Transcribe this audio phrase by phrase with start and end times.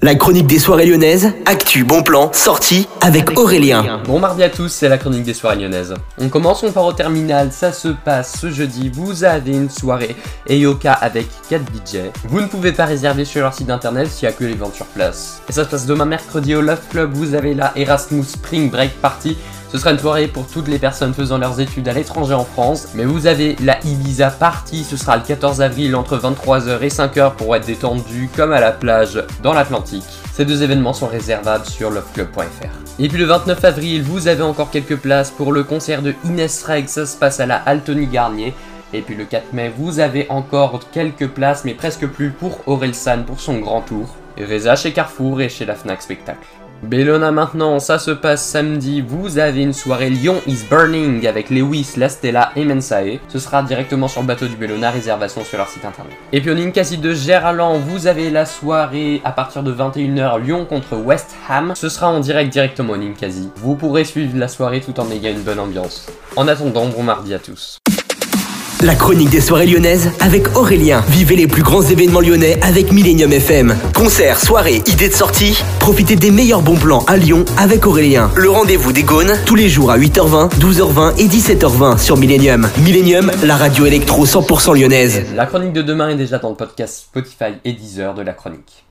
[0.00, 4.00] La chronique des soirées lyonnaises, actu, bon plan, sortie avec Aurélien.
[4.04, 5.92] Bon mardi à tous, c'est la chronique des soirées lyonnaises.
[6.18, 10.14] On commence, on part au terminal, ça se passe ce jeudi, vous avez une soirée
[10.48, 11.96] Eyoka avec 4 DJ.
[12.28, 14.76] Vous ne pouvez pas réserver sur leur site internet s'il n'y a que les ventes
[14.76, 15.42] sur place.
[15.48, 18.92] Et ça se passe demain mercredi au Love Club, vous avez la Erasmus Spring Break
[19.02, 19.36] Party.
[19.70, 22.88] Ce sera une soirée pour toutes les personnes faisant leurs études à l'étranger en France.
[22.94, 27.34] Mais vous avez la Ibiza Party, ce sera le 14 avril entre 23h et 5h
[27.34, 30.04] pour être détendu comme à la plage dans l'Atlantique.
[30.32, 32.98] Ces deux événements sont réservables sur loveclub.fr.
[32.98, 36.62] Et puis le 29 avril, vous avez encore quelques places pour le concert de Inès
[36.64, 38.54] Reg, ça se passe à la Altony Garnier.
[38.94, 42.60] Et puis le 4 mai, vous avez encore quelques places, mais presque plus pour
[42.92, 44.16] San pour son grand tour.
[44.38, 46.46] Reza chez Carrefour et chez la Fnac Spectacle.
[46.82, 51.94] Bellona maintenant, ça se passe samedi, vous avez une soirée Lyon is Burning avec Lewis,
[51.96, 53.18] La Stella et Mensae.
[53.28, 56.12] Ce sera directement sur le bateau du Bellona, réservation sur leur site internet.
[56.32, 60.66] Et puis au Ninkasi de Géraldland, vous avez la soirée à partir de 21h Lyon
[60.66, 61.72] contre West Ham.
[61.74, 63.50] Ce sera en direct directement au Ninkasi.
[63.56, 66.06] Vous pourrez suivre la soirée tout en ayant une bonne ambiance.
[66.36, 67.78] En attendant, bon mardi à tous.
[68.82, 71.02] La chronique des soirées lyonnaises avec Aurélien.
[71.08, 73.76] Vivez les plus grands événements lyonnais avec Millennium FM.
[73.92, 75.60] Concerts, soirées, idées de sortie.
[75.80, 78.30] Profitez des meilleurs bons plans à Lyon avec Aurélien.
[78.36, 82.68] Le rendez-vous des Gaunes tous les jours à 8h20, 12h20 et 17h20 sur Millennium.
[82.78, 85.24] Millennium, la radio électro 100% lyonnaise.
[85.34, 88.84] La chronique de demain est déjà dans le podcast Spotify et Deezer de la chronique.